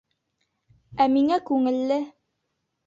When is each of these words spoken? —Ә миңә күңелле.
—Ә 1.05 1.09
миңә 1.19 1.41
күңелле. 1.51 2.01